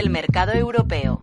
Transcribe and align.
del 0.00 0.08
mercado 0.08 0.52
europeo. 0.52 1.22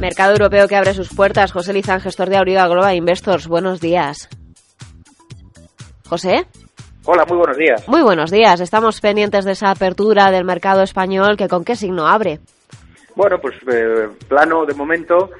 Mercado 0.00 0.32
europeo 0.32 0.66
que 0.66 0.74
abre 0.74 0.94
sus 0.94 1.14
puertas. 1.14 1.52
José 1.52 1.72
Lizán, 1.72 2.00
gestor 2.00 2.28
de 2.28 2.38
Auriga 2.38 2.66
Global 2.66 2.96
Investors. 2.96 3.46
Buenos 3.46 3.80
días. 3.80 4.28
José. 6.08 6.46
Hola, 7.04 7.24
muy 7.28 7.36
buenos 7.38 7.56
días. 7.56 7.86
Muy 7.86 8.02
buenos 8.02 8.32
días. 8.32 8.58
Estamos 8.58 9.00
pendientes 9.00 9.44
de 9.44 9.52
esa 9.52 9.70
apertura 9.70 10.32
del 10.32 10.44
mercado 10.44 10.82
español 10.82 11.36
que 11.36 11.46
con 11.46 11.64
qué 11.64 11.76
signo 11.76 12.08
abre. 12.08 12.40
Bueno, 13.14 13.38
pues 13.40 13.54
eh, 13.72 14.08
plano 14.26 14.66
de 14.66 14.74
momento, 14.74 15.30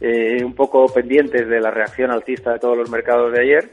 eh, 0.00 0.42
un 0.44 0.54
poco 0.54 0.86
pendientes 0.92 1.48
de 1.48 1.60
la 1.60 1.70
reacción 1.70 2.10
alcista 2.10 2.52
de 2.52 2.58
todos 2.58 2.76
los 2.76 2.90
mercados 2.90 3.32
de 3.32 3.40
ayer 3.40 3.70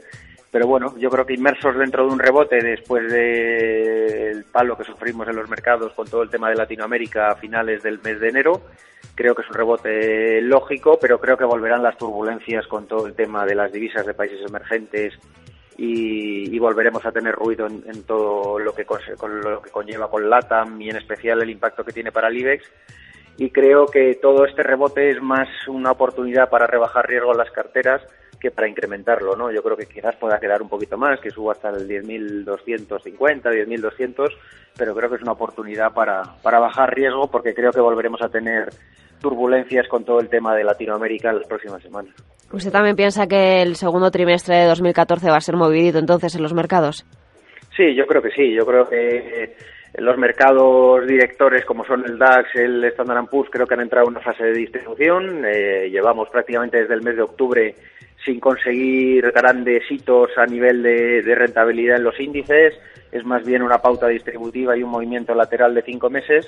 pero 0.50 0.66
bueno, 0.66 0.94
yo 0.98 1.10
creo 1.10 1.26
que 1.26 1.34
inmersos 1.34 1.76
dentro 1.76 2.06
de 2.06 2.12
un 2.12 2.18
rebote 2.18 2.56
después 2.62 3.10
del 3.12 4.44
palo 4.44 4.78
que 4.78 4.84
sufrimos 4.84 5.28
en 5.28 5.36
los 5.36 5.48
mercados 5.48 5.92
con 5.92 6.08
todo 6.08 6.22
el 6.22 6.30
tema 6.30 6.48
de 6.48 6.56
Latinoamérica 6.56 7.28
a 7.28 7.36
finales 7.36 7.82
del 7.82 8.00
mes 8.00 8.18
de 8.18 8.28
enero, 8.30 8.62
creo 9.14 9.34
que 9.34 9.42
es 9.42 9.48
un 9.48 9.54
rebote 9.54 10.40
lógico, 10.40 10.98
pero 10.98 11.20
creo 11.20 11.36
que 11.36 11.44
volverán 11.44 11.82
las 11.82 11.98
turbulencias 11.98 12.66
con 12.66 12.86
todo 12.86 13.06
el 13.06 13.14
tema 13.14 13.44
de 13.44 13.54
las 13.54 13.70
divisas 13.70 14.06
de 14.06 14.14
países 14.14 14.40
emergentes 14.48 15.18
y, 15.76 16.58
volveremos 16.58 17.06
a 17.06 17.12
tener 17.12 17.34
ruido 17.34 17.66
en, 17.66 18.02
todo 18.02 18.58
lo 18.58 18.74
que, 18.74 18.84
con 18.84 19.00
lo 19.40 19.62
que 19.62 19.70
conlleva 19.70 20.10
con 20.10 20.28
LATAM 20.28 20.80
y 20.80 20.90
en 20.90 20.96
especial 20.96 21.40
el 21.40 21.50
impacto 21.50 21.84
que 21.84 21.92
tiene 21.92 22.10
para 22.10 22.28
el 22.28 22.36
IBEX. 22.36 22.68
Y 23.38 23.50
creo 23.50 23.86
que 23.86 24.18
todo 24.20 24.44
este 24.44 24.64
rebote 24.64 25.10
es 25.10 25.22
más 25.22 25.48
una 25.68 25.92
oportunidad 25.92 26.50
para 26.50 26.66
rebajar 26.66 27.08
riesgo 27.08 27.32
en 27.32 27.38
las 27.38 27.50
carteras 27.52 28.02
que 28.40 28.50
para 28.50 28.68
incrementarlo, 28.68 29.36
¿no? 29.36 29.50
Yo 29.50 29.62
creo 29.62 29.76
que 29.76 29.86
quizás 29.86 30.16
pueda 30.16 30.38
quedar 30.38 30.60
un 30.60 30.68
poquito 30.68 30.96
más, 30.96 31.20
que 31.20 31.30
suba 31.30 31.52
hasta 31.52 31.70
el 31.70 31.88
10.250, 31.88 33.42
10.200, 33.42 34.28
pero 34.76 34.94
creo 34.94 35.08
que 35.08 35.16
es 35.16 35.22
una 35.22 35.32
oportunidad 35.32 35.92
para, 35.92 36.22
para 36.42 36.58
bajar 36.58 36.94
riesgo 36.94 37.30
porque 37.30 37.54
creo 37.54 37.72
que 37.72 37.80
volveremos 37.80 38.22
a 38.22 38.28
tener 38.28 38.68
turbulencias 39.20 39.88
con 39.88 40.04
todo 40.04 40.20
el 40.20 40.28
tema 40.28 40.54
de 40.54 40.64
Latinoamérica 40.64 41.30
en 41.30 41.38
las 41.38 41.46
próximas 41.46 41.82
semanas. 41.82 42.14
¿Usted 42.52 42.70
también 42.70 42.96
piensa 42.96 43.26
que 43.26 43.62
el 43.62 43.76
segundo 43.76 44.10
trimestre 44.10 44.56
de 44.56 44.66
2014 44.66 45.30
va 45.30 45.36
a 45.36 45.40
ser 45.40 45.56
movidito 45.56 45.98
entonces 45.98 46.34
en 46.34 46.42
los 46.42 46.54
mercados? 46.54 47.04
Sí, 47.76 47.94
yo 47.94 48.06
creo 48.06 48.22
que 48.22 48.30
sí. 48.30 48.52
Yo 48.54 48.64
creo 48.64 48.88
que 48.88 49.56
los 50.00 50.16
mercados 50.16 51.06
directores 51.06 51.64
como 51.64 51.84
son 51.84 52.04
el 52.04 52.18
DAX, 52.18 52.54
el 52.54 52.84
Standard 52.84 53.26
Poor's, 53.26 53.50
creo 53.50 53.66
que 53.66 53.74
han 53.74 53.80
entrado 53.80 54.06
en 54.06 54.14
una 54.14 54.24
fase 54.24 54.44
de 54.44 54.52
distribución. 54.52 55.44
Eh, 55.44 55.88
llevamos 55.90 56.28
prácticamente 56.30 56.80
desde 56.80 56.94
el 56.94 57.02
mes 57.02 57.16
de 57.16 57.22
octubre 57.22 57.74
sin 58.24 58.40
conseguir 58.40 59.30
grandes 59.32 59.90
hitos 59.90 60.30
a 60.36 60.46
nivel 60.46 60.82
de, 60.82 61.34
rentabilidad 61.34 61.96
en 61.96 62.04
los 62.04 62.18
índices. 62.20 62.74
Es 63.10 63.24
más 63.24 63.44
bien 63.44 63.62
una 63.62 63.78
pauta 63.78 64.08
distributiva 64.08 64.76
y 64.76 64.82
un 64.82 64.90
movimiento 64.90 65.34
lateral 65.34 65.74
de 65.74 65.82
cinco 65.82 66.10
meses. 66.10 66.46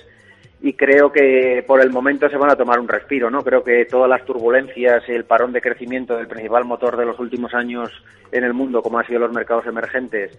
Y 0.63 0.75
creo 0.75 1.11
que 1.11 1.65
por 1.67 1.81
el 1.81 1.91
momento 1.91 2.29
se 2.29 2.37
van 2.37 2.51
a 2.51 2.57
tomar 2.57 2.79
un 2.79 2.89
respiro, 2.89 3.31
¿no? 3.31 3.43
Creo 3.43 3.65
que 3.65 3.87
todas 3.87 4.11
las 4.11 4.25
turbulencias 4.27 5.03
y 5.09 5.13
el 5.13 5.25
parón 5.25 5.53
de 5.53 5.63
crecimiento 5.63 6.17
del 6.17 6.29
principal 6.29 6.67
motor 6.67 6.99
de 6.99 7.07
los 7.07 7.19
últimos 7.19 7.55
años 7.55 7.91
en 8.31 8.45
el 8.45 8.53
mundo, 8.53 8.83
como 8.83 8.99
han 8.99 9.07
sido 9.07 9.21
los 9.21 9.33
mercados 9.33 9.67
emergentes, 9.67 10.39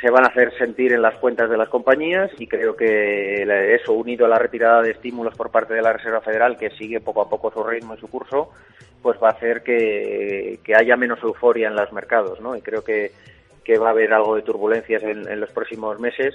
se 0.00 0.10
van 0.10 0.24
a 0.24 0.28
hacer 0.28 0.56
sentir 0.56 0.92
en 0.92 1.02
las 1.02 1.16
cuentas 1.16 1.50
de 1.50 1.56
las 1.56 1.68
compañías 1.68 2.30
y 2.38 2.46
creo 2.46 2.76
que 2.76 3.42
eso 3.74 3.92
unido 3.92 4.26
a 4.26 4.28
la 4.28 4.38
retirada 4.38 4.82
de 4.82 4.92
estímulos 4.92 5.34
por 5.34 5.50
parte 5.50 5.74
de 5.74 5.82
la 5.82 5.92
Reserva 5.92 6.20
Federal 6.20 6.56
que 6.56 6.70
sigue 6.70 7.00
poco 7.00 7.22
a 7.22 7.28
poco 7.28 7.50
su 7.50 7.64
ritmo 7.64 7.94
y 7.94 7.98
su 7.98 8.08
curso 8.08 8.50
pues 9.02 9.18
va 9.22 9.28
a 9.28 9.32
hacer 9.32 9.62
que, 9.62 10.60
haya 10.76 10.96
menos 10.96 11.22
euforia 11.22 11.68
en 11.68 11.76
los 11.76 11.92
mercados 11.92 12.40
¿no? 12.40 12.56
y 12.56 12.60
creo 12.60 12.82
que, 12.82 13.12
va 13.80 13.88
a 13.88 13.90
haber 13.90 14.14
algo 14.14 14.34
de 14.34 14.42
turbulencias 14.42 15.02
en, 15.02 15.40
los 15.40 15.50
próximos 15.50 16.00
meses 16.00 16.34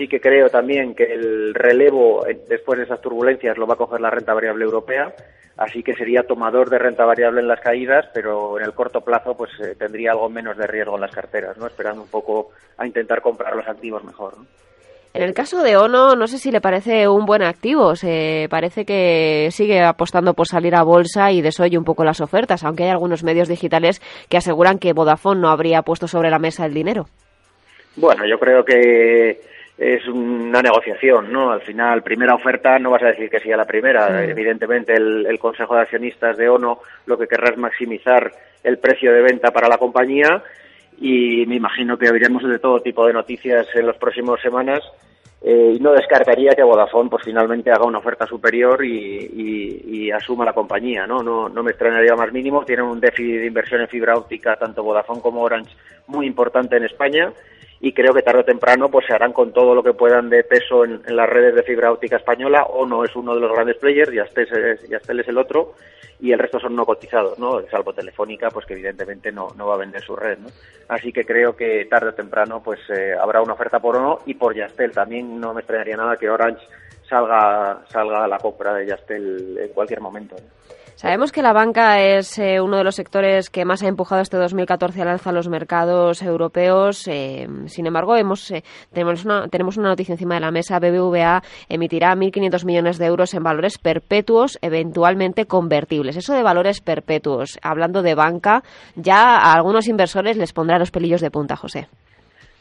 sí 0.00 0.08
que 0.08 0.18
creo 0.18 0.48
también 0.48 0.94
que 0.94 1.04
el 1.04 1.52
relevo 1.52 2.24
después 2.48 2.78
de 2.78 2.86
esas 2.86 3.02
turbulencias 3.02 3.58
lo 3.58 3.66
va 3.66 3.74
a 3.74 3.76
coger 3.76 4.00
la 4.00 4.08
renta 4.08 4.32
variable 4.32 4.64
europea 4.64 5.12
así 5.58 5.82
que 5.82 5.94
sería 5.94 6.22
tomador 6.22 6.70
de 6.70 6.78
renta 6.78 7.04
variable 7.04 7.42
en 7.42 7.48
las 7.48 7.60
caídas, 7.60 8.06
pero 8.14 8.58
en 8.58 8.64
el 8.64 8.72
corto 8.72 9.02
plazo 9.02 9.36
pues 9.36 9.50
eh, 9.60 9.74
tendría 9.78 10.12
algo 10.12 10.30
menos 10.30 10.56
de 10.56 10.66
riesgo 10.66 10.94
en 10.94 11.02
las 11.02 11.14
carteras, 11.14 11.58
¿no? 11.58 11.66
Esperando 11.66 12.00
un 12.00 12.08
poco 12.08 12.48
a 12.78 12.86
intentar 12.86 13.20
comprar 13.20 13.54
los 13.54 13.68
activos 13.68 14.02
mejor, 14.02 14.36
En 15.12 15.22
el 15.22 15.34
caso 15.34 15.62
de 15.62 15.76
ONO, 15.76 16.16
no 16.16 16.26
sé 16.28 16.38
si 16.38 16.50
le 16.50 16.62
parece 16.62 17.06
un 17.06 17.26
buen 17.26 17.42
activo. 17.42 17.94
Se 17.94 18.46
parece 18.48 18.86
que 18.86 19.48
sigue 19.50 19.82
apostando 19.82 20.32
por 20.32 20.46
salir 20.46 20.74
a 20.74 20.82
bolsa 20.82 21.30
y 21.30 21.42
desoye 21.42 21.76
un 21.76 21.84
poco 21.84 22.04
las 22.04 22.22
ofertas, 22.22 22.64
aunque 22.64 22.84
hay 22.84 22.90
algunos 22.90 23.22
medios 23.22 23.48
digitales 23.48 24.00
que 24.30 24.38
aseguran 24.38 24.78
que 24.78 24.94
Vodafone 24.94 25.42
no 25.42 25.50
habría 25.50 25.82
puesto 25.82 26.08
sobre 26.08 26.30
la 26.30 26.38
mesa 26.38 26.64
el 26.64 26.72
dinero. 26.72 27.04
Bueno, 27.96 28.24
yo 28.26 28.38
creo 28.38 28.64
que 28.64 29.50
es 29.80 30.06
una 30.08 30.60
negociación, 30.60 31.32
¿no? 31.32 31.50
Al 31.50 31.62
final, 31.62 32.02
primera 32.02 32.34
oferta, 32.34 32.78
no 32.78 32.90
vas 32.90 33.02
a 33.02 33.06
decir 33.06 33.30
que 33.30 33.40
sea 33.40 33.56
la 33.56 33.64
primera. 33.64 34.22
Evidentemente, 34.22 34.92
el, 34.92 35.38
Consejo 35.38 35.74
de 35.74 35.80
Accionistas 35.80 36.36
de 36.36 36.50
ONO 36.50 36.80
lo 37.06 37.16
que 37.16 37.26
querrá 37.26 37.48
es 37.48 37.56
maximizar 37.56 38.30
el 38.62 38.78
precio 38.78 39.10
de 39.10 39.22
venta 39.22 39.50
para 39.52 39.68
la 39.68 39.78
compañía 39.78 40.42
y 41.00 41.46
me 41.46 41.54
imagino 41.54 41.96
que 41.96 42.10
oiremos 42.10 42.46
de 42.46 42.58
todo 42.58 42.80
tipo 42.80 43.06
de 43.06 43.14
noticias 43.14 43.68
en 43.74 43.86
las 43.86 43.96
próximas 43.96 44.38
semanas 44.42 44.80
eh, 45.40 45.76
y 45.76 45.80
no 45.80 45.92
descartaría 45.92 46.50
que 46.50 46.62
Vodafone 46.62 47.08
pues 47.08 47.24
finalmente 47.24 47.70
haga 47.70 47.86
una 47.86 48.00
oferta 48.00 48.26
superior 48.26 48.84
y, 48.84 49.80
y, 49.86 50.10
asuma 50.10 50.44
la 50.44 50.52
compañía, 50.52 51.06
¿no? 51.06 51.22
¿no? 51.22 51.48
No 51.48 51.62
me 51.62 51.70
extrañaría 51.70 52.14
más 52.14 52.30
mínimo. 52.30 52.66
Tienen 52.66 52.84
un 52.84 53.00
déficit 53.00 53.40
de 53.40 53.46
inversión 53.46 53.80
en 53.80 53.88
fibra 53.88 54.14
óptica, 54.14 54.56
tanto 54.56 54.82
Vodafone 54.82 55.22
como 55.22 55.40
Orange, 55.40 55.74
muy 56.08 56.26
importante 56.26 56.76
en 56.76 56.84
España 56.84 57.32
y 57.80 57.92
creo 57.92 58.12
que 58.12 58.22
tarde 58.22 58.40
o 58.40 58.44
temprano 58.44 58.90
pues 58.90 59.06
se 59.06 59.14
harán 59.14 59.32
con 59.32 59.52
todo 59.52 59.74
lo 59.74 59.82
que 59.82 59.94
puedan 59.94 60.28
de 60.28 60.44
peso 60.44 60.84
en, 60.84 61.02
las 61.06 61.28
redes 61.28 61.54
de 61.54 61.62
fibra 61.62 61.90
óptica 61.90 62.16
española 62.16 62.64
o 62.64 62.86
no 62.86 63.04
es 63.04 63.16
uno 63.16 63.34
de 63.34 63.40
los 63.40 63.52
grandes 63.52 63.76
players, 63.78 64.12
Yastel 64.12 64.48
es, 64.52 64.88
Yastel 64.88 65.20
es 65.20 65.28
el 65.28 65.38
otro 65.38 65.74
y 66.20 66.32
el 66.32 66.38
resto 66.38 66.60
son 66.60 66.76
no 66.76 66.84
cotizados, 66.84 67.38
¿no? 67.38 67.62
Salvo 67.70 67.94
Telefónica, 67.94 68.50
pues 68.50 68.66
que 68.66 68.74
evidentemente 68.74 69.32
no, 69.32 69.48
no 69.56 69.68
va 69.68 69.74
a 69.76 69.78
vender 69.78 70.02
su 70.02 70.14
red, 70.14 70.38
¿no? 70.38 70.48
Así 70.88 71.12
que 71.12 71.24
creo 71.24 71.56
que 71.56 71.86
tarde 71.86 72.10
o 72.10 72.14
temprano 72.14 72.62
pues 72.62 72.80
eh, 72.90 73.14
habrá 73.18 73.40
una 73.40 73.54
oferta 73.54 73.80
por 73.80 73.96
uno 73.96 74.18
y 74.26 74.34
por 74.34 74.54
Yastel. 74.54 74.92
También 74.92 75.40
no 75.40 75.54
me 75.54 75.60
extrañaría 75.60 75.96
nada 75.96 76.18
que 76.18 76.28
Orange 76.28 76.66
salga, 77.08 77.82
salga 77.88 78.24
a 78.24 78.28
la 78.28 78.38
compra 78.38 78.74
de 78.74 78.86
Yastel 78.86 79.56
en 79.58 79.68
cualquier 79.68 80.00
momento. 80.00 80.36
Sabemos 81.00 81.32
que 81.32 81.40
la 81.40 81.54
banca 81.54 81.98
es 81.98 82.38
eh, 82.38 82.60
uno 82.60 82.76
de 82.76 82.84
los 82.84 82.96
sectores 82.96 83.48
que 83.48 83.64
más 83.64 83.82
ha 83.82 83.88
empujado 83.88 84.20
este 84.20 84.36
2014 84.36 85.00
al 85.00 85.08
alza 85.08 85.32
los 85.32 85.48
mercados 85.48 86.20
europeos. 86.20 87.08
Eh, 87.08 87.48
sin 87.68 87.86
embargo, 87.86 88.16
hemos, 88.16 88.50
eh, 88.50 88.64
tenemos, 88.92 89.24
una, 89.24 89.48
tenemos 89.48 89.78
una 89.78 89.88
noticia 89.88 90.12
encima 90.12 90.34
de 90.34 90.42
la 90.42 90.50
mesa. 90.50 90.78
BBVA 90.78 91.42
emitirá 91.70 92.14
1.500 92.14 92.66
millones 92.66 92.98
de 92.98 93.06
euros 93.06 93.32
en 93.32 93.42
valores 93.42 93.78
perpetuos, 93.78 94.58
eventualmente 94.60 95.46
convertibles. 95.46 96.18
Eso 96.18 96.34
de 96.34 96.42
valores 96.42 96.82
perpetuos, 96.82 97.58
hablando 97.62 98.02
de 98.02 98.14
banca, 98.14 98.62
ya 98.94 99.38
a 99.38 99.54
algunos 99.54 99.88
inversores 99.88 100.36
les 100.36 100.52
pondrá 100.52 100.78
los 100.78 100.90
pelillos 100.90 101.22
de 101.22 101.30
punta, 101.30 101.56
José. 101.56 101.88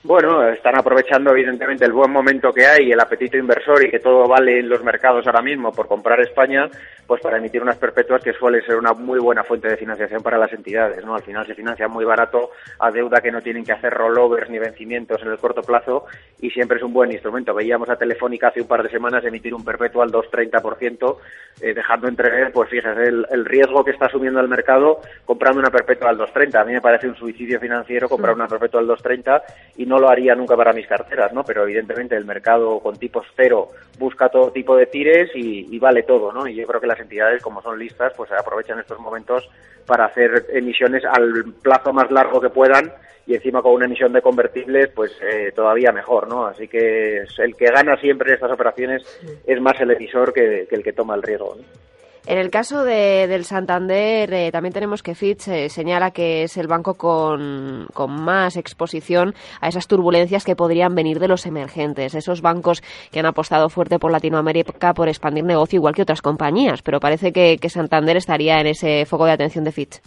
Bueno, 0.01 0.47
están 0.47 0.77
aprovechando 0.77 1.31
evidentemente 1.31 1.83
el 1.83 1.91
buen 1.91 2.09
momento 2.09 2.53
que 2.53 2.65
hay, 2.65 2.89
el 2.89 2.99
apetito 3.01 3.35
inversor 3.35 3.85
y 3.85 3.91
que 3.91 3.99
todo 3.99 4.29
vale 4.29 4.59
en 4.59 4.69
los 4.69 4.81
mercados 4.81 5.27
ahora 5.27 5.41
mismo 5.41 5.73
por 5.73 5.89
comprar 5.89 6.21
España, 6.21 6.69
pues 7.05 7.21
para 7.21 7.37
emitir 7.37 7.61
unas 7.61 7.75
perpetuas 7.75 8.23
que 8.23 8.31
suele 8.31 8.61
ser 8.61 8.77
una 8.77 8.93
muy 8.93 9.19
buena 9.19 9.43
fuente 9.43 9.67
de 9.67 9.75
financiación 9.75 10.23
para 10.23 10.37
las 10.37 10.53
entidades, 10.53 11.03
¿no? 11.03 11.15
Al 11.15 11.23
final 11.23 11.45
se 11.45 11.53
financia 11.53 11.89
muy 11.89 12.05
barato 12.05 12.51
a 12.79 12.91
deuda 12.91 13.19
que 13.19 13.29
no 13.29 13.41
tienen 13.41 13.65
que 13.65 13.73
hacer 13.73 13.93
rollovers 13.93 14.49
ni 14.49 14.57
vencimientos 14.57 15.21
en 15.21 15.31
el 15.31 15.37
corto 15.37 15.63
plazo 15.63 16.05
y 16.39 16.49
siempre 16.49 16.77
es 16.77 16.83
un 16.83 16.93
buen 16.93 17.11
instrumento. 17.11 17.53
Veíamos 17.53 17.89
a 17.89 17.97
Telefónica 17.97 18.47
hace 18.47 18.61
un 18.61 18.67
par 18.67 18.83
de 18.83 18.89
semanas 18.89 19.25
emitir 19.25 19.53
un 19.53 19.65
perpetuo 19.65 20.01
al 20.01 20.13
2,30%, 20.13 21.17
eh, 21.61 21.73
dejando 21.73 22.07
entrever, 22.07 22.53
pues 22.53 22.69
fíjese, 22.69 23.03
el, 23.03 23.25
el, 23.29 23.43
riesgo 23.43 23.83
que 23.83 23.91
está 23.91 24.05
asumiendo 24.05 24.39
el 24.39 24.47
mercado 24.47 25.01
comprando 25.25 25.59
una 25.59 25.71
perpetua 25.71 26.09
al 26.11 26.17
2,30. 26.17 26.61
A 26.61 26.63
mí 26.63 26.71
me 26.71 26.81
parece 26.81 27.09
un 27.09 27.17
suicidio 27.17 27.59
financiero 27.59 28.07
comprar 28.07 28.33
una 28.33 28.47
perpetua 28.47 28.79
al 28.79 28.87
2,30 28.87 29.41
y 29.75 29.88
no 29.89 29.97
lo 29.97 30.07
haría 30.07 30.35
nunca 30.35 30.55
para 30.55 30.71
mis 30.71 30.85
carteras, 30.85 31.33
¿no? 31.33 31.43
Pero 31.43 31.63
evidentemente 31.63 32.15
el 32.15 32.23
mercado 32.23 32.79
con 32.79 32.97
tipos 32.97 33.25
cero 33.35 33.69
busca 33.97 34.29
todo 34.29 34.51
tipo 34.51 34.77
de 34.77 34.85
tires 34.85 35.31
y, 35.33 35.79
vale 35.79 36.03
todo, 36.03 36.31
¿no? 36.31 36.47
Y 36.47 36.53
yo 36.53 36.67
creo 36.67 36.79
que 36.79 36.85
las 36.85 36.99
entidades, 36.99 37.41
como 37.41 37.63
son 37.63 37.79
listas, 37.79 38.13
pues 38.15 38.31
aprovechan 38.31 38.79
estos 38.79 38.99
momentos 38.99 39.49
para 39.87 40.05
hacer 40.05 40.45
emisiones 40.49 41.03
al 41.05 41.53
plazo 41.63 41.91
más 41.91 42.11
largo 42.11 42.39
que 42.39 42.51
puedan 42.51 42.93
y 43.25 43.33
encima 43.33 43.63
con 43.63 43.73
una 43.73 43.85
emisión 43.85 44.13
de 44.13 44.21
convertibles, 44.21 44.89
pues 44.89 45.11
eh, 45.23 45.51
todavía 45.55 45.91
mejor, 45.91 46.27
¿no? 46.27 46.45
Así 46.45 46.67
que 46.67 47.23
el 47.39 47.55
que 47.55 47.65
gana 47.65 47.97
siempre 47.97 48.35
estas 48.35 48.51
operaciones 48.51 49.01
es 49.47 49.59
más 49.59 49.81
el 49.81 49.89
emisor 49.89 50.33
que, 50.33 50.67
que 50.69 50.75
el 50.75 50.83
que 50.83 50.93
toma 50.93 51.15
el 51.15 51.23
riesgo, 51.23 51.55
¿no? 51.57 51.88
En 52.27 52.37
el 52.37 52.51
caso 52.51 52.83
de, 52.83 53.27
del 53.27 53.43
Santander, 53.43 54.31
eh, 54.33 54.51
también 54.51 54.73
tenemos 54.73 55.01
que 55.01 55.15
Fitch 55.15 55.47
eh, 55.47 55.69
señala 55.69 56.11
que 56.11 56.43
es 56.43 56.57
el 56.57 56.67
banco 56.67 56.93
con, 56.93 57.87
más 58.07 58.57
exposición 58.57 59.33
a 59.61 59.67
esas 59.67 59.87
turbulencias 59.87 60.43
que 60.43 60.55
podrían 60.55 60.95
venir 60.95 61.19
de 61.19 61.27
los 61.27 61.45
emergentes, 61.45 62.13
esos 62.13 62.41
bancos 62.41 62.81
que 63.11 63.19
han 63.19 63.25
apostado 63.25 63.69
fuerte 63.69 63.99
por 63.99 64.11
Latinoamérica 64.11 64.93
por 64.93 65.07
expandir 65.07 65.43
negocio 65.43 65.77
igual 65.77 65.95
que 65.95 66.03
otras 66.03 66.21
compañías, 66.21 66.81
pero 66.81 66.99
parece 66.99 67.31
que, 67.31 67.57
que 67.57 67.69
Santander 67.69 68.17
estaría 68.17 68.59
en 68.59 68.67
ese 68.67 69.05
foco 69.05 69.25
de 69.25 69.31
atención 69.31 69.63
de 69.63 69.71
Fitch. 69.71 70.01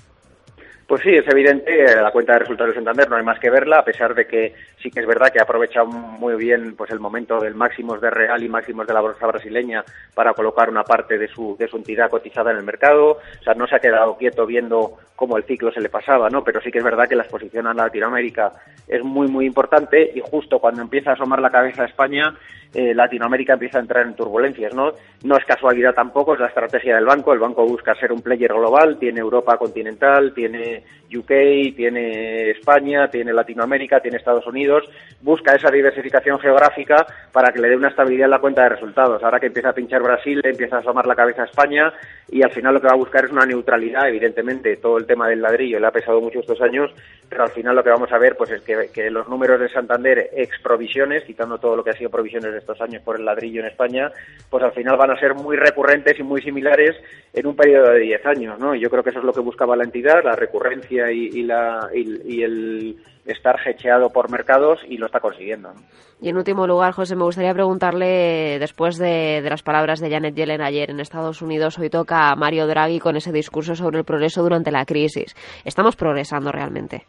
Pues 0.87 1.01
sí, 1.03 1.11
es 1.11 1.27
evidente, 1.27 1.73
la 1.97 2.11
cuenta 2.11 2.35
de 2.35 2.41
resultados 2.41 2.73
de 2.73 2.77
Santander 2.77 3.09
no 3.09 3.17
hay 3.17 3.25
más 3.25 3.39
que 3.39 3.49
verla, 3.49 3.79
a 3.79 3.85
pesar 3.85 4.15
de 4.15 4.27
que 4.27 4.53
sí 4.83 4.91
que 4.91 5.01
es 5.01 5.07
verdad 5.07 5.31
que 5.33 5.39
ha 5.39 5.45
aprovechado 5.45 5.87
muy 5.87 6.35
bien 6.35 6.75
pues 6.77 6.91
el 6.91 7.01
momento 7.01 7.39
del 7.41 7.55
máximos 7.55 8.01
de 8.01 8.11
Real 8.11 8.43
y 8.43 8.49
máximos 8.49 8.87
de 8.87 8.95
la 8.95 9.01
bolsa 9.01 9.27
brasileña 9.27 9.85
para 10.15 10.35
colocar 10.35 10.69
una 10.69 10.83
parte 10.83 11.19
de 11.19 11.29
su, 11.29 11.57
de 11.59 11.69
su 11.69 11.77
entidad 11.77 12.11
cotizada 12.11 12.51
en 12.51 12.59
el 12.59 12.65
mercado, 12.65 13.13
o 13.13 13.43
sea, 13.45 13.55
no 13.55 13.67
se 13.67 13.77
ha 13.77 13.81
quedado 13.81 14.17
quieto 14.17 14.45
viendo 14.47 14.99
cómo 15.15 15.37
el 15.37 15.45
ciclo 15.45 15.71
se 15.71 15.81
le 15.81 15.89
pasaba, 15.89 16.29
¿no? 16.29 16.43
Pero 16.43 16.61
sí 16.61 16.71
que 16.71 16.79
es 16.79 16.85
verdad 16.85 17.09
que 17.09 17.15
la 17.15 17.23
exposición 17.23 17.67
a 17.67 17.75
Latinoamérica 17.75 18.53
es 18.89 19.05
muy, 19.05 19.29
muy 19.29 19.47
importante 19.47 20.11
y 20.15 20.21
justo 20.21 20.59
cuando 20.59 20.83
empieza 20.83 21.11
a 21.11 21.15
asomar 21.15 21.41
la 21.41 21.51
cabeza 21.51 21.83
a 21.83 21.87
España, 21.87 22.35
eh, 22.75 22.95
Latinoamérica 22.95 23.53
empieza 23.53 23.79
a 23.79 23.83
entrar 23.83 24.07
en 24.07 24.15
turbulencias, 24.15 24.75
¿no? 24.75 24.93
No 25.25 25.37
es 25.37 25.45
casualidad 25.45 25.95
tampoco, 25.95 26.33
es 26.33 26.41
la 26.41 26.47
estrategia 26.47 26.95
del 26.95 27.05
banco. 27.05 27.33
El 27.33 27.39
banco 27.39 27.67
busca 27.67 27.95
ser 27.95 28.13
un 28.13 28.23
player 28.23 28.53
global, 28.53 28.99
tiene 28.99 29.21
Europa 29.21 29.59
continental, 29.59 30.33
tiene 30.33 30.83
UK, 31.15 31.77
tiene 31.77 32.51
España, 32.51 33.09
tiene 33.09 33.35
Latinoamérica, 33.35 34.01
tiene 34.01 34.17
Estados 34.17 34.47
Unidos, 34.47 34.72
busca 35.21 35.55
esa 35.55 35.71
diversificación 35.71 36.39
geográfica 36.39 37.07
para 37.33 37.53
que 37.53 37.61
le 37.61 37.69
dé 37.69 37.77
una 37.77 37.89
estabilidad 37.89 38.27
en 38.27 38.31
la 38.31 38.41
cuenta 38.41 38.63
de 38.65 38.71
resultados. 38.71 39.23
Ahora 39.23 39.41
que 39.41 39.47
empieza 39.47 39.71
a 39.71 39.75
pinchar 39.75 40.03
Brasil, 40.03 40.41
empieza 40.45 40.77
a 40.77 40.81
asomar 40.81 41.07
la 41.07 41.15
cabeza 41.15 41.43
a 41.43 41.47
España 41.47 41.93
y 42.33 42.43
al 42.43 42.51
final 42.51 42.73
lo 42.73 42.81
que 42.81 42.87
va 42.87 42.95
a 42.95 42.97
buscar 42.97 43.27
es 43.27 43.31
una 43.31 43.45
neutralidad, 43.45 44.09
evidentemente, 44.09 44.79
todo 44.79 44.97
el 44.97 45.05
tema 45.05 45.29
del 45.29 45.43
ladrillo 45.43 45.79
le 45.79 45.87
ha 45.87 45.91
pesado 45.91 46.19
mucho 46.19 46.41
estos 46.41 46.63
años, 46.63 46.91
pero 47.29 47.45
al 47.45 47.51
final 47.51 47.77
lo 47.77 47.85
que 47.85 47.91
vamos 47.91 48.11
a 48.11 48.17
ver 48.17 48.37
pues 48.39 48.51
es 48.51 48.63
que, 48.63 49.11
los 49.11 49.29
números 49.29 49.61
de 49.61 49.69
Santander 49.69 50.31
ex 50.33 50.59
provisiones, 50.63 51.25
quitando 51.25 51.59
todo 51.59 51.77
lo 51.77 51.85
que 51.85 51.91
ha 51.91 51.97
sido 51.97 52.09
provisiones 52.09 52.53
de 52.53 52.59
estos 52.59 52.81
años 52.81 53.03
por 53.03 53.19
el 53.19 53.27
ladrillo 53.27 53.61
en 53.61 53.67
España, 53.67 54.11
pues 54.49 54.65
al 54.65 54.73
final 54.73 54.97
van 54.97 55.11
a 55.11 55.21
ser 55.21 55.35
muy 55.35 55.59
recurrentes 55.59 56.19
y 56.19 56.23
muy 56.23 56.41
similares 56.41 56.97
en 57.35 57.47
un 57.47 57.55
periodo 57.55 57.91
de 57.91 58.01
10 58.01 58.25
años, 58.25 58.59
¿no? 58.59 58.75
Yo 58.75 58.89
creo 58.89 59.03
que 59.03 59.11
eso 59.11 59.19
es 59.19 59.27
lo 59.27 59.35
que 59.35 59.41
buscaba 59.41 59.77
la 59.77 59.85
entidad, 59.85 60.25
la 60.25 60.35
recurrencia 60.35 61.11
y, 61.11 61.43
la, 61.43 61.91
y, 61.93 62.43
el 62.43 62.97
estar 63.27 63.57
hecheado 63.67 64.11
por 64.11 64.31
mercados 64.31 64.81
y 64.89 64.97
lo 64.97 65.07
está 65.07 65.21
consiguiendo. 65.21 65.73
Y 66.21 66.29
en 66.29 66.37
último 66.37 66.67
lugar, 66.67 66.93
José, 66.93 67.17
me 67.17 67.25
gustaría 67.25 67.53
preguntarle, 67.53 68.59
después 68.59 68.97
de, 68.97 69.41
de, 69.43 69.51
las 69.51 69.63
palabras 69.63 70.01
de 70.01 70.11
Janet 70.11 70.35
Yellen 70.35 70.61
ayer 70.61 70.91
en 70.91 71.01
Estados 71.01 71.43
Unidos, 71.43 71.79
hoy 71.79 71.91
toca 71.91 72.22
Mario 72.37 72.67
Draghi 72.67 72.99
con 72.99 73.17
ese 73.17 73.33
discurso 73.33 73.75
sobre 73.75 73.99
el 73.99 74.05
progreso 74.05 74.43
durante 74.43 74.71
la 74.71 74.85
crisis. 74.85 75.35
¿Estamos 75.65 75.97
progresando 75.97 76.51
realmente? 76.53 77.07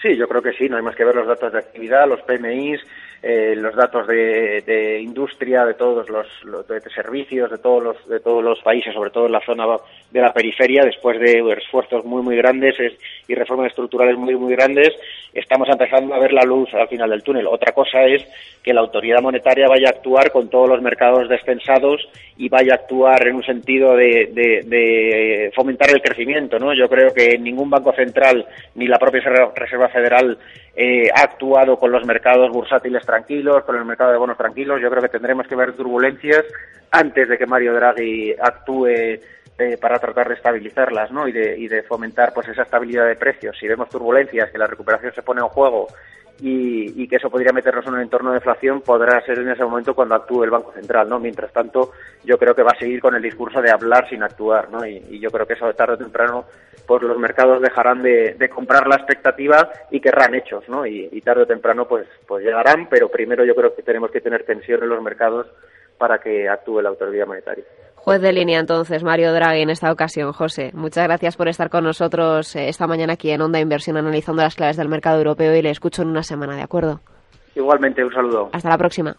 Sí, 0.00 0.16
yo 0.16 0.28
creo 0.28 0.42
que 0.42 0.52
sí, 0.52 0.68
no 0.68 0.76
hay 0.76 0.82
más 0.82 0.94
que 0.94 1.04
ver 1.04 1.16
los 1.16 1.26
datos 1.26 1.52
de 1.52 1.58
actividad, 1.58 2.08
los 2.08 2.20
PMIs, 2.22 2.80
eh, 3.28 3.56
los 3.56 3.74
datos 3.74 4.06
de, 4.06 5.00
industria, 5.02 5.64
de 5.64 5.74
todos 5.74 6.08
los, 6.08 6.28
servicios, 6.94 7.50
de 7.50 7.58
todos 7.58 7.82
los, 7.82 8.08
de 8.08 8.20
todos 8.20 8.44
los 8.44 8.60
países, 8.60 8.94
sobre 8.94 9.10
todo 9.10 9.26
en 9.26 9.32
la 9.32 9.44
zona 9.44 9.64
de 10.12 10.20
la 10.20 10.32
periferia, 10.32 10.84
después 10.84 11.18
de 11.18 11.40
esfuerzos 11.58 12.04
muy, 12.04 12.22
muy 12.22 12.36
grandes 12.36 12.76
y 13.26 13.34
reformas 13.34 13.70
estructurales 13.70 14.16
muy, 14.16 14.36
muy 14.36 14.52
grandes, 14.52 14.94
estamos 15.34 15.68
empezando 15.68 16.14
a 16.14 16.20
ver 16.20 16.32
la 16.32 16.44
luz 16.44 16.72
al 16.74 16.86
final 16.86 17.10
del 17.10 17.24
túnel. 17.24 17.48
Otra 17.48 17.72
cosa 17.72 18.04
es 18.04 18.24
que 18.62 18.72
la 18.72 18.82
autoridad 18.82 19.20
monetaria 19.20 19.66
vaya 19.66 19.88
a 19.88 19.96
actuar 19.96 20.30
con 20.30 20.48
todos 20.48 20.68
los 20.68 20.80
mercados 20.80 21.28
descensados 21.28 22.08
y 22.36 22.48
vaya 22.48 22.74
a 22.74 22.76
actuar 22.76 23.26
en 23.26 23.34
un 23.34 23.42
sentido 23.42 23.96
de, 23.96 24.30
de 24.32 25.50
fomentar 25.52 25.90
el 25.90 26.00
crecimiento, 26.00 26.60
¿no? 26.60 26.72
Yo 26.74 26.88
creo 26.88 27.12
que 27.12 27.36
ningún 27.38 27.70
banco 27.70 27.92
central 27.92 28.46
ni 28.76 28.86
la 28.86 29.00
propia 29.00 29.22
Reserva 29.52 29.88
Federal 29.88 30.38
eh, 30.78 31.08
ha 31.14 31.22
actuado 31.22 31.78
con 31.78 31.90
los 31.90 32.04
mercados 32.04 32.50
bursátiles 32.52 33.02
tranquilos, 33.16 33.64
con 33.64 33.76
el 33.76 33.84
mercado 33.84 34.12
de 34.12 34.18
bonos 34.18 34.36
tranquilos. 34.36 34.80
Yo 34.80 34.90
creo 34.90 35.02
que 35.02 35.08
tendremos 35.08 35.46
que 35.46 35.56
ver 35.56 35.72
turbulencias 35.72 36.44
antes 36.90 37.28
de 37.28 37.38
que 37.38 37.46
Mario 37.46 37.74
Draghi 37.74 38.34
actúe 38.38 38.86
eh, 38.88 39.78
para 39.80 39.98
tratar 39.98 40.28
de 40.28 40.34
estabilizarlas 40.34 41.10
¿no? 41.10 41.26
y, 41.26 41.32
de, 41.32 41.58
y 41.58 41.66
de 41.66 41.82
fomentar 41.82 42.32
pues 42.34 42.48
esa 42.48 42.62
estabilidad 42.62 43.06
de 43.06 43.16
precios. 43.16 43.56
Si 43.58 43.66
vemos 43.66 43.88
turbulencias, 43.88 44.50
que 44.50 44.58
la 44.58 44.66
recuperación 44.66 45.12
se 45.14 45.22
pone 45.22 45.40
en 45.40 45.48
juego 45.48 45.88
y, 46.40 47.08
que 47.08 47.16
eso 47.16 47.30
podría 47.30 47.52
meternos 47.52 47.86
en 47.86 47.94
un 47.94 48.00
entorno 48.00 48.30
de 48.30 48.38
inflación, 48.38 48.80
podrá 48.80 49.20
ser 49.24 49.38
en 49.38 49.48
ese 49.48 49.64
momento 49.64 49.94
cuando 49.94 50.14
actúe 50.14 50.44
el 50.44 50.50
Banco 50.50 50.72
Central, 50.72 51.08
¿no? 51.08 51.18
Mientras 51.18 51.52
tanto, 51.52 51.92
yo 52.24 52.38
creo 52.38 52.54
que 52.54 52.62
va 52.62 52.72
a 52.74 52.78
seguir 52.78 53.00
con 53.00 53.14
el 53.14 53.22
discurso 53.22 53.62
de 53.62 53.70
hablar 53.70 54.08
sin 54.08 54.22
actuar, 54.22 54.70
¿no? 54.70 54.86
Y, 54.86 55.18
yo 55.18 55.30
creo 55.30 55.46
que 55.46 55.54
eso 55.54 55.66
de 55.66 55.74
tarde 55.74 55.94
o 55.94 55.98
temprano, 55.98 56.44
pues 56.86 57.02
los 57.02 57.18
mercados 57.18 57.62
dejarán 57.62 58.02
de, 58.02 58.50
comprar 58.52 58.86
la 58.86 58.96
expectativa 58.96 59.70
y 59.90 60.00
querrán 60.00 60.34
hechos, 60.34 60.68
¿no? 60.68 60.86
Y, 60.86 61.08
y, 61.10 61.20
tarde 61.20 61.42
o 61.42 61.46
temprano, 61.46 61.86
pues, 61.86 62.06
pues 62.26 62.44
llegarán, 62.44 62.88
pero 62.88 63.08
primero 63.08 63.44
yo 63.44 63.54
creo 63.54 63.74
que 63.74 63.82
tenemos 63.82 64.10
que 64.10 64.20
tener 64.20 64.44
tensión 64.44 64.82
en 64.82 64.88
los 64.90 65.02
mercados 65.02 65.46
para 65.98 66.18
que 66.18 66.48
actúe 66.48 66.80
la 66.80 66.90
autoridad 66.90 67.26
monetaria. 67.26 67.64
Juez 68.06 68.20
de 68.20 68.32
línea 68.32 68.60
entonces, 68.60 69.02
Mario 69.02 69.32
Draghi, 69.32 69.62
en 69.62 69.70
esta 69.70 69.90
ocasión. 69.90 70.32
José, 70.32 70.70
muchas 70.74 71.02
gracias 71.08 71.36
por 71.36 71.48
estar 71.48 71.70
con 71.70 71.82
nosotros 71.82 72.54
eh, 72.54 72.68
esta 72.68 72.86
mañana 72.86 73.14
aquí 73.14 73.32
en 73.32 73.40
Onda 73.40 73.58
Inversión 73.58 73.96
analizando 73.96 74.42
las 74.42 74.54
claves 74.54 74.76
del 74.76 74.88
mercado 74.88 75.18
europeo 75.18 75.52
y 75.56 75.60
le 75.60 75.70
escucho 75.70 76.02
en 76.02 76.10
una 76.10 76.22
semana, 76.22 76.54
¿de 76.54 76.62
acuerdo? 76.62 77.00
Igualmente, 77.56 78.04
un 78.04 78.12
saludo. 78.12 78.50
Hasta 78.52 78.68
la 78.68 78.78
próxima. 78.78 79.16